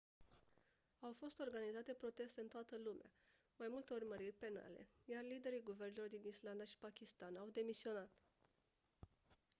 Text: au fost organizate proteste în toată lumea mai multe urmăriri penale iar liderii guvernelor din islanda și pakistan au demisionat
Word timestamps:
au 1.01 1.13
fost 1.19 1.39
organizate 1.39 1.93
proteste 1.93 2.41
în 2.41 2.47
toată 2.47 2.77
lumea 2.83 3.11
mai 3.55 3.67
multe 3.71 3.93
urmăriri 3.93 4.35
penale 4.39 4.87
iar 5.05 5.23
liderii 5.23 5.61
guvernelor 5.63 6.07
din 6.07 6.21
islanda 6.25 6.63
și 6.63 6.77
pakistan 6.77 7.35
au 7.35 7.49
demisionat 7.51 8.11